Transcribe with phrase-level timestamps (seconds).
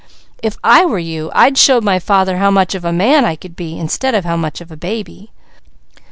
[0.41, 3.55] If I were you, I'd show my father how much of a man I could
[3.55, 5.31] be, instead of how much of a baby."